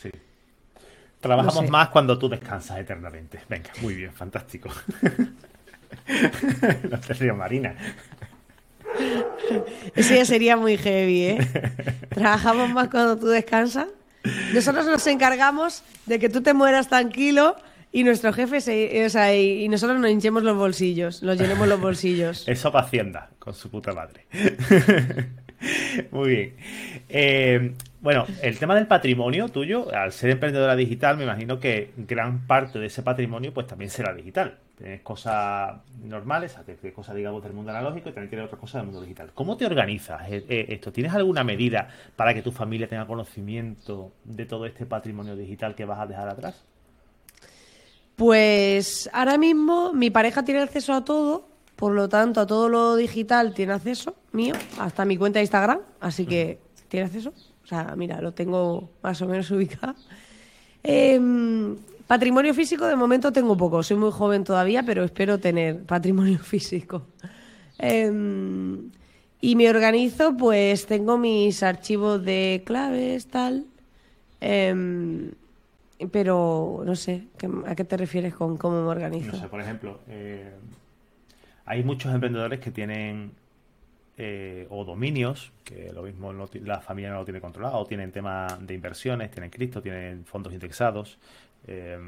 [0.00, 0.10] Sí.
[1.20, 3.40] Trabajamos más cuando tú descansas eternamente.
[3.48, 4.70] Venga, muy bien, fantástico.
[6.90, 7.74] no te Marina.
[9.94, 11.38] Eso ya sería muy heavy, ¿eh?
[12.10, 13.86] Trabajamos más cuando tú descansas.
[14.52, 17.56] Nosotros nos encargamos de que tú te mueras tranquilo
[17.90, 21.80] y nuestro jefe, se, o sea, y, nosotros nos hinchemos los bolsillos, nos llenemos los
[21.80, 22.44] bolsillos.
[22.48, 24.26] Eso para Hacienda, con su puta madre.
[26.10, 26.54] Muy bien.
[27.08, 32.46] Eh, bueno, el tema del patrimonio tuyo, al ser emprendedora digital, me imagino que gran
[32.46, 34.58] parte de ese patrimonio pues también será digital.
[34.78, 36.56] Tienes cosas normales,
[36.94, 39.32] cosas digamos del mundo analógico y también tienes otras cosas del mundo digital.
[39.34, 40.92] ¿Cómo te organizas eh, eh, esto?
[40.92, 45.84] ¿Tienes alguna medida para que tu familia tenga conocimiento de todo este patrimonio digital que
[45.84, 46.62] vas a dejar atrás?
[48.14, 52.94] Pues ahora mismo mi pareja tiene acceso a todo, por lo tanto a todo lo
[52.94, 57.32] digital tiene acceso mío, hasta mi cuenta de Instagram, así que tiene acceso.
[57.64, 59.96] O sea, mira, lo tengo más o menos ubicado.
[60.84, 61.76] Em,
[62.08, 67.06] patrimonio físico de momento tengo poco, soy muy joven todavía, pero espero tener patrimonio físico.
[67.78, 68.90] Em,
[69.40, 73.66] y me organizo, pues tengo mis archivos de claves, tal.
[74.40, 75.30] Em,
[76.10, 77.26] pero no sé,
[77.66, 79.32] ¿a qué te refieres con cómo me organizo?
[79.32, 80.50] No sé, por ejemplo, eh,
[81.66, 83.32] hay muchos emprendedores que tienen
[84.16, 88.66] eh, o dominios, que lo mismo la familia no lo tiene controlado, o tienen temas
[88.66, 91.18] de inversiones, tienen cripto, tienen fondos indexados.
[91.68, 91.98] Eh,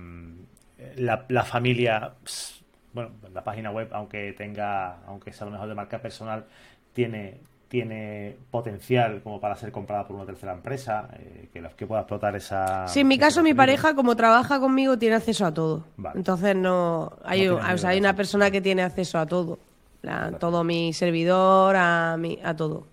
[0.96, 2.14] la, la, familia,
[2.92, 6.46] bueno, la página web, aunque tenga, aunque sea lo mejor de marca personal,
[6.92, 12.00] tiene tiene potencial como para ser comprada por una tercera empresa, eh, que, que pueda
[12.00, 12.88] explotar esa...
[12.88, 15.84] Sí, en mi caso mi pareja, como trabaja conmigo, tiene acceso a todo.
[16.16, 17.12] Entonces no...
[17.22, 19.60] Hay, hay una persona que tiene acceso a todo.
[20.04, 22.88] A todo mi servidor, a, mi, a todo.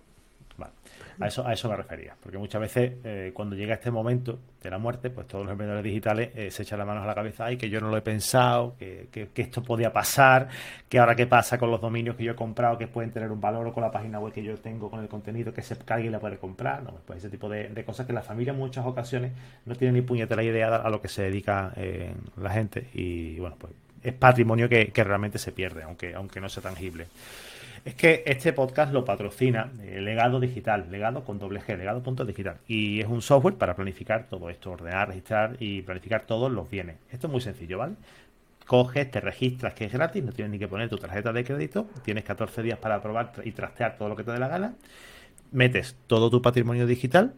[1.20, 4.70] A eso, a eso me refería, porque muchas veces eh, cuando llega este momento de
[4.70, 7.50] la muerte, pues todos los emprendedores digitales eh, se echan las manos a la cabeza
[7.50, 10.48] y que yo no lo he pensado, que, esto podía pasar,
[10.88, 13.40] que ahora qué pasa con los dominios que yo he comprado que pueden tener un
[13.40, 15.92] valor o con la página web que yo tengo con el contenido que, se, que
[15.92, 16.92] alguien la puede comprar, ¿no?
[17.04, 19.32] pues ese tipo de, cosas que la familia en muchas ocasiones
[19.66, 23.56] no tiene ni puñetera idea a lo que se dedica eh, la gente y bueno,
[23.58, 27.08] pues es patrimonio que, que realmente se pierde, aunque, aunque no sea tangible.
[27.88, 32.58] Es que este podcast lo patrocina eh, Legado Digital, Legado con doble G, legado.digital.
[32.66, 36.96] Y es un software para planificar todo esto, ordenar, registrar y planificar todos los bienes.
[37.10, 37.94] Esto es muy sencillo, ¿vale?
[38.66, 41.86] Coges, te registras que es gratis, no tienes ni que poner tu tarjeta de crédito,
[42.04, 44.74] tienes 14 días para probar y trastear todo lo que te dé la gana,
[45.50, 47.32] metes todo tu patrimonio digital,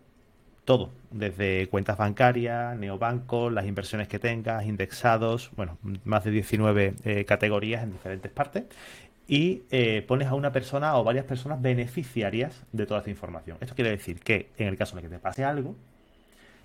[0.64, 7.24] todo, desde cuentas bancarias, neobancos, las inversiones que tengas, indexados, bueno, más de 19 eh,
[7.24, 8.64] categorías en diferentes partes
[9.30, 13.58] y eh, pones a una persona o varias personas beneficiarias de toda esta información.
[13.60, 15.76] Esto quiere decir que en el caso de que te pase algo,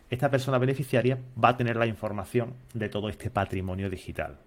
[0.09, 4.37] esta persona beneficiaria va a tener la información de todo este patrimonio digital.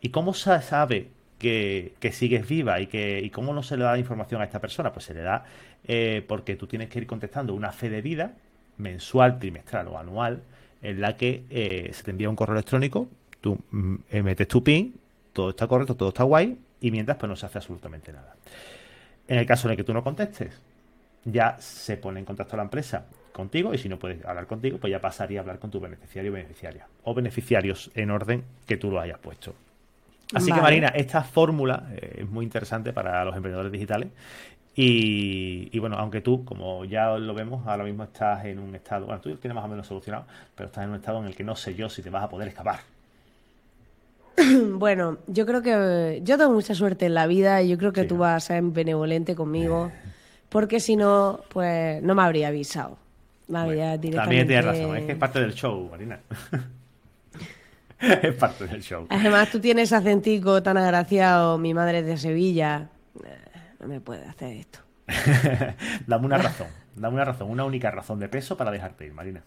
[0.00, 3.96] ¿Y cómo se sabe que, sigues viva y que y cómo no se le da
[3.96, 5.44] información a esta persona, pues se le da
[5.86, 8.32] eh, porque tú tienes que ir contestando una fe de vida
[8.78, 10.42] mensual, trimestral o anual
[10.82, 13.06] en la que eh, se te envía un correo electrónico,
[13.40, 14.96] tú mm, metes tu PIN,
[15.32, 18.34] todo está correcto, todo está guay y mientras pues no se hace absolutamente nada.
[19.28, 20.60] En el caso en el que tú no contestes,
[21.24, 24.90] ya se pone en contacto la empresa contigo y si no puedes hablar contigo, pues
[24.90, 28.90] ya pasaría a hablar con tu beneficiario o beneficiaria o beneficiarios en orden que tú
[28.90, 29.54] lo hayas puesto.
[30.32, 34.08] Así que Marina, esta fórmula eh, es muy interesante para los emprendedores digitales
[34.74, 39.20] y, bueno, aunque tú, como ya lo vemos, ahora mismo estás en un estado, bueno,
[39.20, 41.56] tú tienes más o menos solucionado, pero estás en un estado en el que no
[41.56, 42.80] sé yo si te vas a poder escapar.
[44.78, 48.04] Bueno, yo creo que yo tengo mucha suerte en la vida y yo creo que
[48.04, 49.90] tú vas a ser benevolente conmigo,
[50.48, 52.98] porque si no, pues no me habría avisado.
[53.50, 54.00] también
[54.46, 56.20] tienes razón, es que es parte del show, Marina.
[58.00, 59.06] es parte del show.
[59.10, 62.88] Además, tú tienes acentico tan agraciado, mi madre es de Sevilla.
[63.24, 63.36] Eh,
[63.80, 64.78] no me puede hacer esto.
[66.06, 69.42] dame una razón, dame una razón, una única razón de peso para dejarte ir, Marina.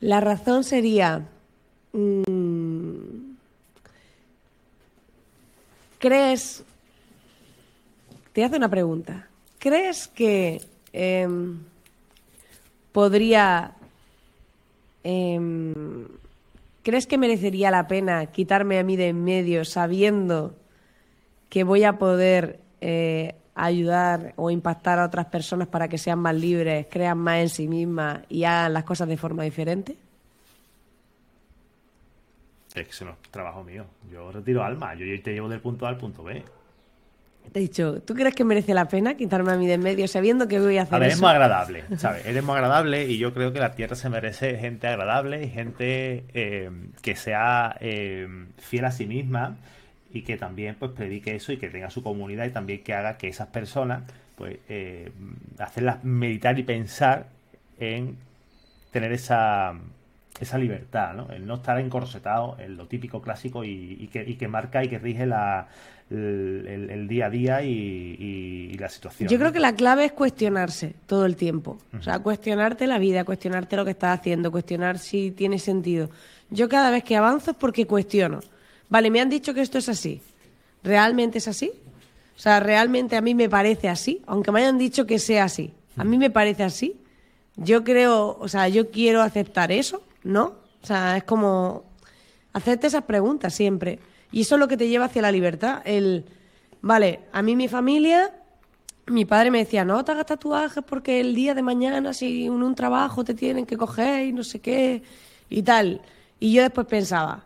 [0.00, 1.22] La razón sería...
[1.92, 2.35] Mm,
[5.98, 6.64] ¿Crees...
[8.32, 9.28] Te hace una pregunta.
[9.58, 10.60] ¿Crees que
[10.92, 11.58] em,
[12.92, 13.72] podría...
[15.04, 16.06] Em,
[16.82, 20.54] ¿Crees que merecería la pena quitarme a mí de en medio sabiendo
[21.48, 26.34] que voy a poder eh, ayudar o impactar a otras personas para que sean más
[26.34, 29.96] libres, crean más en sí mismas y hagan las cosas de forma diferente?
[32.80, 33.86] Es que eso no es trabajo mío.
[34.10, 34.94] Yo retiro alma.
[34.94, 36.42] Yo te llevo del punto A al punto B.
[37.52, 40.08] Te he dicho, ¿tú crees que merece la pena quitarme a mí de en medio
[40.08, 41.20] sabiendo que voy a hacer a ver, eso?
[41.20, 42.26] muy agradable, ¿sabes?
[42.26, 46.24] Eres muy agradable y yo creo que la Tierra se merece gente agradable y gente
[46.34, 46.70] eh,
[47.02, 48.26] que sea eh,
[48.58, 49.56] fiel a sí misma
[50.12, 53.16] y que también pues predique eso y que tenga su comunidad y también que haga
[53.16, 54.02] que esas personas
[54.36, 55.12] pues eh,
[55.58, 57.28] hacerlas meditar y pensar
[57.78, 58.16] en
[58.90, 59.74] tener esa
[60.40, 61.30] esa libertad, ¿no?
[61.30, 65.68] El no estar encorsetado en lo típico clásico y, que, marca y que rige la,
[66.10, 69.28] el, día a día y, la situación.
[69.28, 71.78] Yo creo que la clave es cuestionarse todo el tiempo.
[71.98, 76.10] O sea, cuestionarte la vida, cuestionarte lo que estás haciendo, cuestionar si tiene sentido.
[76.50, 78.40] Yo cada vez que avanzo es porque cuestiono.
[78.88, 80.20] Vale, me han dicho que esto es así.
[80.82, 81.72] ¿Realmente es así?
[82.36, 85.72] O sea, realmente a mí me parece así, aunque me hayan dicho que sea así.
[85.96, 87.00] A mí me parece así.
[87.56, 90.54] Yo creo, o sea, yo quiero aceptar eso, ¿no?
[90.82, 91.84] O sea, es como
[92.52, 93.98] hacerte esas preguntas siempre.
[94.32, 95.82] Y eso es lo que te lleva hacia la libertad.
[95.84, 96.26] El,
[96.82, 98.34] vale, a mí mi familia,
[99.06, 102.52] mi padre me decía, no te hagas tatuajes porque el día de mañana si en
[102.52, 105.02] un trabajo te tienen que coger y no sé qué
[105.48, 106.02] y tal.
[106.40, 107.44] Y yo después pensaba,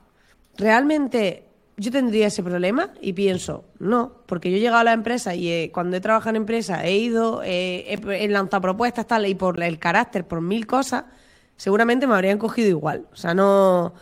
[0.56, 1.44] ¿realmente
[1.76, 2.92] yo tendría ese problema?
[3.00, 6.36] Y pienso, no, porque yo he llegado a la empresa y cuando he trabajado en
[6.36, 11.04] empresa he ido, he, lanzado propuestas tal y por el carácter, por mil cosas,
[11.61, 13.07] seguramente me habrían cogido igual.
[13.12, 13.92] O sea, no...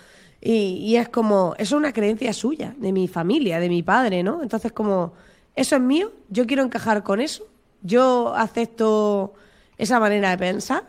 [0.41, 4.41] Y, es como, eso es una creencia suya, de mi familia, de mi padre, ¿no?
[4.45, 5.15] Entonces como,
[5.57, 7.45] eso es mío, yo quiero encajar con eso,
[7.83, 9.35] yo acepto
[9.77, 10.85] esa manera de pensar.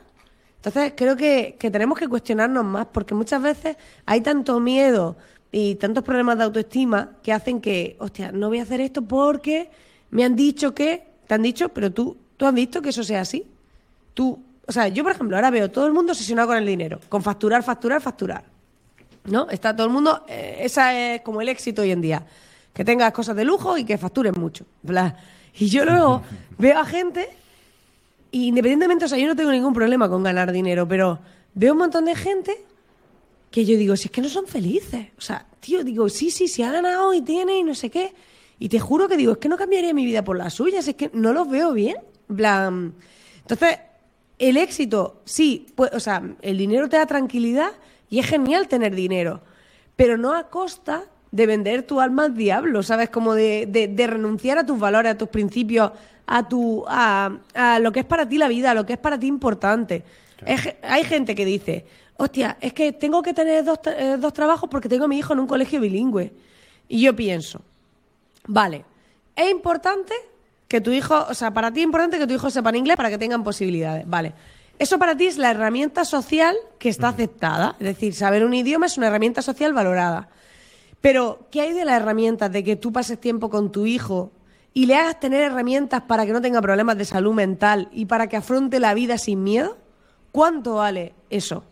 [0.58, 5.18] Entonces creo que, que tenemos que cuestionarnos más, porque muchas veces hay tanto miedo
[5.52, 9.72] y tantos problemas de autoestima que hacen que, hostia, no voy a hacer esto porque
[10.12, 13.22] me han dicho que, te han dicho, pero tú, tú has visto que eso sea
[13.22, 13.48] así.
[14.14, 17.00] Tú, o sea, yo por ejemplo ahora veo todo el mundo obsesionado con el dinero,
[17.10, 18.44] con facturar, facturar, facturar.
[19.24, 19.50] ¿No?
[19.50, 22.24] Está todo el mundo, eh, esa es como el éxito hoy en día,
[22.72, 24.66] que tengas cosas de lujo y que facturen mucho.
[24.84, 25.18] Bla.
[25.58, 26.22] Y yo luego
[26.60, 27.30] veo a gente,
[28.32, 31.18] independientemente, o sea, yo no tengo ningún problema con ganar dinero, pero
[31.56, 32.56] veo un montón de gente
[33.50, 35.08] que yo digo, si es que no son felices.
[35.18, 38.14] O sea, tío, digo, sí, sí, sí ha ganado y tiene y no sé qué.
[38.60, 40.94] Y te juro que digo, es que no cambiaría mi vida por las suyas, es
[40.94, 41.98] que no los veo bien.
[42.28, 42.94] plan.
[43.42, 43.80] Entonces,
[44.40, 47.72] el éxito, sí, pues, o sea, el dinero te da tranquilidad
[48.10, 49.42] y es genial tener dinero,
[49.96, 53.10] pero no a costa de vender tu alma al diablo, ¿sabes?
[53.10, 55.92] Como de, de, renunciar a tus valores, a tus principios,
[56.26, 59.00] a, tu, a, a, lo que es para ti la vida, a lo que es
[59.00, 60.04] para ti importante.
[60.82, 61.86] hay gente que dice,
[62.20, 63.66] hostia, es que tengo que tener
[63.98, 66.34] eh, dos, trabajos porque tengo a mi hijo en un colegio bilingüe.
[66.88, 67.62] Y yo pienso,
[68.48, 68.84] vale,
[69.36, 70.14] es importante
[70.70, 73.10] que tu hijo, o sea, para ti es importante que tu hijo sepa inglés para
[73.10, 74.34] que tengan posibilidades, vale.
[74.78, 77.76] Eso para ti es la herramienta social que está aceptada.
[77.80, 80.30] Es decir, saber un idioma es una herramienta social valorada.
[81.02, 84.32] Pero, ¿qué hay de la herramienta de que tú pases tiempo con tu hijo
[84.74, 88.28] y le hagas tener herramientas para que no tenga problemas de salud mental y para
[88.28, 89.78] que afronte la vida sin miedo?
[90.32, 91.64] ¿Cuánto vale eso?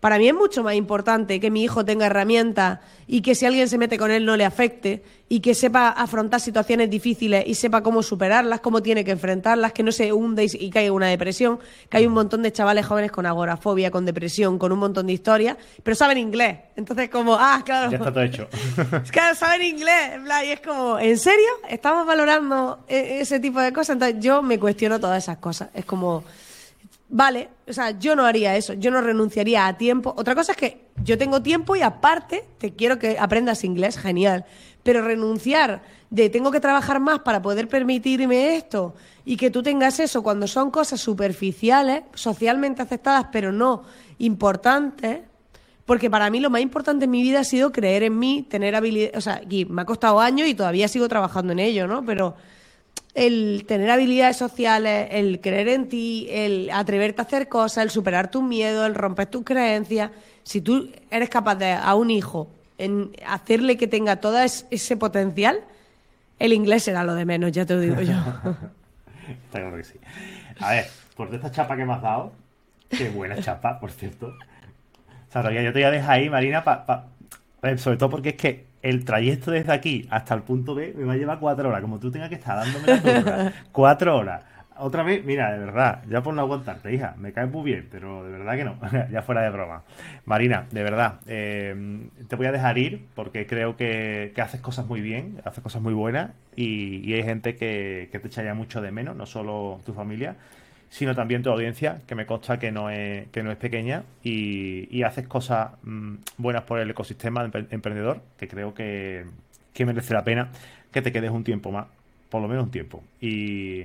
[0.00, 3.68] Para mí es mucho más importante que mi hijo tenga herramientas y que si alguien
[3.68, 7.82] se mete con él no le afecte y que sepa afrontar situaciones difíciles y sepa
[7.82, 11.58] cómo superarlas, cómo tiene que enfrentarlas, que no se hunde y caiga en una depresión,
[11.88, 15.12] que hay un montón de chavales jóvenes con agorafobia, con depresión, con un montón de
[15.12, 16.58] historias, pero saben inglés.
[16.76, 17.90] Entonces como, ah, claro.
[17.90, 18.48] Ya está todo hecho.
[19.10, 20.18] claro, saben inglés.
[20.46, 21.48] y es como, ¿en serio?
[21.68, 23.94] ¿Estamos valorando e-, ese tipo de cosas?
[23.94, 25.68] Entonces yo me cuestiono todas esas cosas.
[25.74, 26.24] Es como
[27.12, 30.14] Vale, o sea, yo no haría eso, yo no renunciaría a tiempo.
[30.16, 34.44] Otra cosa es que yo tengo tiempo y aparte te quiero que aprendas inglés, genial.
[34.84, 38.94] Pero renunciar de tengo que trabajar más para poder permitirme esto
[39.24, 43.82] y que tú tengas eso cuando son cosas superficiales, socialmente aceptadas, pero no
[44.18, 45.22] importantes,
[45.86, 48.76] porque para mí lo más importante en mi vida ha sido creer en mí, tener
[48.76, 52.04] habilidad, o sea, y me ha costado años y todavía sigo trabajando en ello, ¿no?
[52.04, 52.36] Pero
[53.14, 58.30] el tener habilidades sociales, el creer en ti, el atreverte a hacer cosas, el superar
[58.30, 60.10] tus miedos, el romper tus creencias.
[60.42, 62.48] Si tú eres capaz de a un hijo
[62.78, 65.60] en hacerle que tenga todo ese potencial,
[66.38, 68.14] el inglés será lo de menos, ya te lo digo yo.
[69.28, 69.98] Está claro que sí.
[70.58, 70.86] A ver,
[71.16, 72.32] por esta chapa que me has dado,
[72.88, 74.28] qué buena chapa, por cierto.
[74.28, 76.64] O sea, yo te voy a dejar ahí, Marina,
[77.76, 81.14] sobre todo porque es que el trayecto desde aquí hasta el punto B me va
[81.14, 81.80] a llevar cuatro horas.
[81.80, 84.44] Como tú tengas que estar dándome la cuatro horas.
[84.82, 88.24] Otra vez, mira, de verdad, ya por no aguantarte, hija, me cae muy bien, pero
[88.24, 88.78] de verdad que no,
[89.12, 89.82] ya fuera de broma.
[90.24, 95.02] Marina, de verdad, eh, te voy a dejar ir porque creo que, haces cosas muy
[95.02, 98.90] bien, haces cosas muy buenas y, hay gente que, que te echa ya mucho de
[98.90, 100.36] menos, no solo tu familia,
[100.90, 105.02] sino también tu audiencia, que me consta que no es, que no es pequeña y,
[105.04, 109.24] haces cosas mm, buenas por el ecosistema emprendedor, que creo que,
[109.78, 110.50] merece la pena
[110.92, 111.86] que te quedes un tiempo más,
[112.28, 113.84] por lo menos un tiempo, y,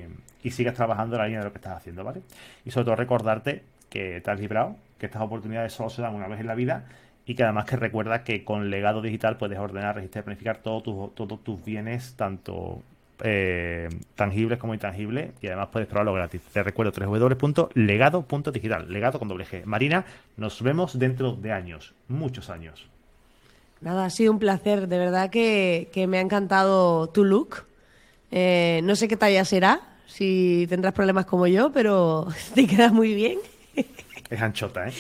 [0.50, 2.22] sigas trabajando en la línea de lo que estás haciendo, ¿vale?
[2.66, 6.28] Y sobre todo recordarte que te has librado, que estas oportunidades solo se dan una
[6.28, 6.86] vez en la vida
[7.26, 10.84] y que además que recuerda que con legado digital puedes ordenar, registrar y planificar todos
[11.16, 12.84] tus, tus bienes, tanto
[13.24, 16.42] eh, tangibles como intangibles y además puedes probarlo gratis.
[16.52, 19.64] Te recuerdo www.legado.digital, legado con doble G.
[19.66, 20.06] Marina,
[20.38, 22.88] nos vemos dentro de años, muchos años.
[23.82, 27.66] Nada, ha sido un placer, de verdad que, me ha encantado tu look.
[28.32, 33.14] Eh, no sé qué talla será, si tendrás problemas como yo, pero te queda muy
[33.14, 33.40] bien.
[34.30, 34.94] Es anchota, ¿eh?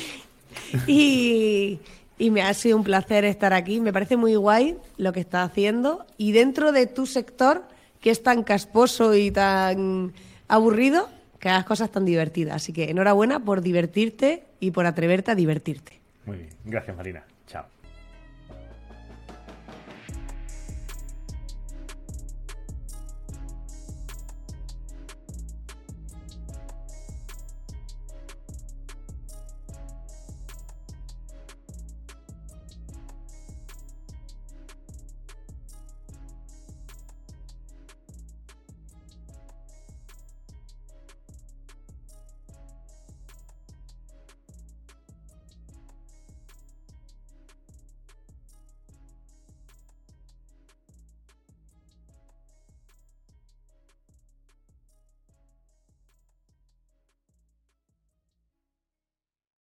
[0.87, 1.79] y,
[2.17, 3.81] y me ha sido un placer estar aquí.
[3.81, 6.05] Me parece muy guay lo que estás haciendo.
[6.17, 7.63] Y dentro de tu sector,
[8.05, 10.13] que es tan casposo y tan
[10.47, 12.57] aburrido, que hagas cosas tan divertidas.
[12.57, 15.99] Así que enhorabuena por divertirte y por atreverte a divertirte.
[16.27, 16.49] Muy bien.
[16.65, 17.23] Gracias, Marina.
[17.47, 17.65] Chao.